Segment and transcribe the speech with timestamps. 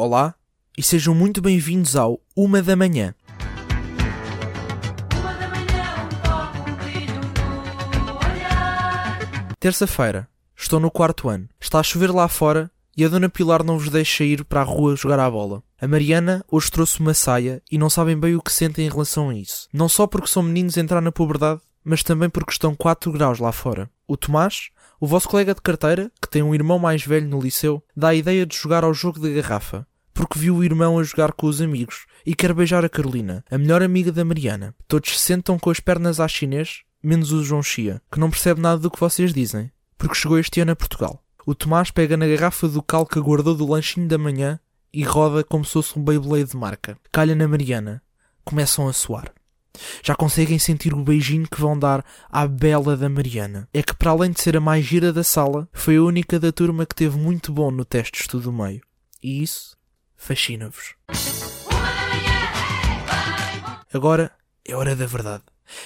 [0.00, 0.36] Olá
[0.76, 3.16] e sejam muito bem-vindos ao Uma da Manhã.
[5.12, 5.18] Um
[9.50, 9.54] um.
[9.58, 11.48] Terça-feira, estou no quarto ano.
[11.60, 14.64] Está a chover lá fora e a Dona Pilar não vos deixa ir para a
[14.64, 15.64] rua jogar à bola.
[15.80, 19.30] A Mariana hoje trouxe uma saia e não sabem bem o que sentem em relação
[19.30, 19.66] a isso.
[19.72, 23.38] Não só porque são meninos a entrar na puberdade, mas também porque estão 4 graus
[23.38, 23.90] lá fora.
[24.06, 24.70] O Tomás,
[25.00, 28.14] o vosso colega de carteira, que tem um irmão mais velho no liceu, dá a
[28.14, 31.60] ideia de jogar ao jogo da garrafa, porque viu o irmão a jogar com os
[31.60, 34.74] amigos e quer beijar a Carolina, a melhor amiga da Mariana.
[34.86, 38.60] Todos se sentam com as pernas à chinês, menos o João Chia, que não percebe
[38.60, 41.22] nada do que vocês dizem, porque chegou este ano a Portugal.
[41.46, 44.60] O Tomás pega na garrafa do cal que guardou do lanchinho da manhã
[44.92, 46.98] e roda como se fosse um Beyblade de marca.
[47.12, 48.02] Calha na Mariana.
[48.44, 49.32] Começam a suar.
[50.02, 53.68] Já conseguem sentir o beijinho que vão dar à bela da Mariana.
[53.72, 56.52] É que, para além de ser a mais gira da sala, foi a única da
[56.52, 58.82] turma que teve muito bom no teste de estudo meio.
[59.22, 59.76] E isso
[60.16, 60.94] fascina-vos.
[63.92, 64.32] Agora
[64.66, 65.44] é hora da verdade.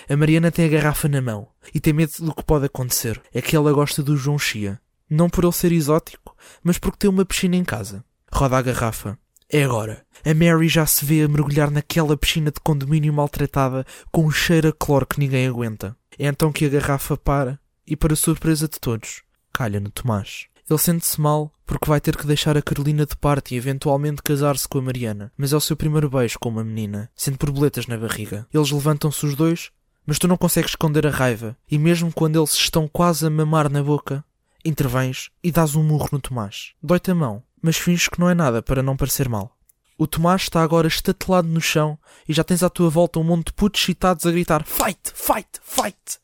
[0.08, 3.20] A Mariana tem a garrafa na mão e tem medo do que pode acontecer.
[3.32, 4.80] É que ela gosta do João Chia.
[5.08, 8.04] Não por ele ser exótico, mas porque tem uma piscina em casa.
[8.32, 9.18] Roda a garrafa.
[9.54, 10.02] É agora.
[10.24, 14.68] A Mary já se vê a mergulhar naquela piscina de condomínio maltratada com um cheiro
[14.68, 15.94] a cloro que ninguém aguenta.
[16.18, 19.22] É então que a garrafa para e, para surpresa de todos,
[19.52, 20.46] calha no Tomás.
[20.70, 24.66] Ele sente-se mal porque vai ter que deixar a Carolina de parte e eventualmente casar-se
[24.66, 25.30] com a Mariana.
[25.36, 28.46] Mas é o seu primeiro beijo com uma menina, sente borboletas na barriga.
[28.54, 29.70] Eles levantam-se os dois,
[30.06, 31.58] mas tu não consegues esconder a raiva.
[31.70, 34.24] E mesmo quando eles estão quase a mamar na boca,
[34.64, 36.72] intervens e dás um murro no Tomás.
[36.82, 39.56] Dói-te a mão, mas finges que não é nada para não parecer mal.
[39.96, 41.96] O Tomás está agora estatelado no chão
[42.28, 45.12] e já tens à tua volta um monte de putos excitados a gritar Fight!
[45.14, 45.48] Fight!
[45.62, 46.18] Fight!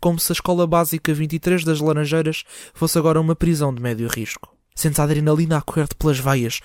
[0.00, 4.52] Como se a escola básica 23 das Laranjeiras fosse agora uma prisão de médio risco.
[4.74, 6.60] Sentes a adrenalina a correr-te pelas veias.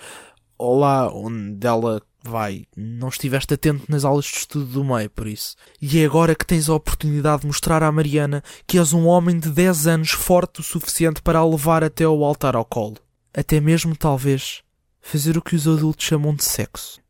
[0.58, 2.66] Olá, onde ela vai.
[2.76, 5.56] Não estiveste atento nas aulas de estudo do meio, por isso.
[5.82, 9.38] E é agora que tens a oportunidade de mostrar à Mariana que és um homem
[9.38, 13.05] de 10 anos forte o suficiente para a levar até ao altar ao colo.
[13.38, 14.64] Até mesmo, talvez,
[15.02, 17.02] fazer o que os adultos chamam de sexo.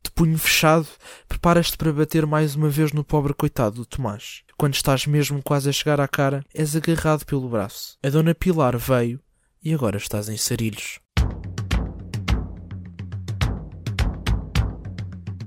[0.00, 0.86] De punho fechado,
[1.26, 4.44] preparas-te para bater mais uma vez no pobre coitado do Tomás.
[4.56, 7.98] Quando estás mesmo quase a chegar à cara, és agarrado pelo braço.
[8.00, 9.20] A dona Pilar veio
[9.60, 11.00] e agora estás em sarilhos.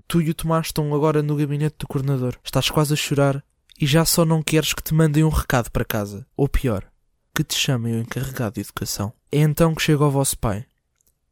[0.05, 2.35] Tu e o Tomás estão agora no gabinete do coordenador.
[2.43, 3.41] Estás quase a chorar
[3.79, 6.27] e já só não queres que te mandem um recado para casa.
[6.35, 6.85] Ou pior,
[7.33, 9.13] que te chamem o encarregado de educação.
[9.31, 10.65] É então que chega o vosso pai.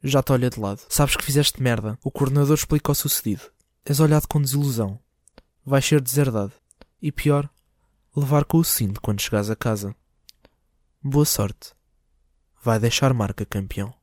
[0.03, 0.81] Já te olha de lado.
[0.87, 1.97] Sabes que fizeste merda.
[2.03, 3.41] O coordenador explica o sucedido.
[3.83, 4.99] És olhado com desilusão.
[5.65, 6.53] Vais ser deserdado.
[7.01, 7.49] E pior,
[8.15, 9.95] levar com o cinto quando chegares a casa.
[11.01, 11.73] Boa sorte.
[12.63, 13.93] Vai deixar marca, campeão.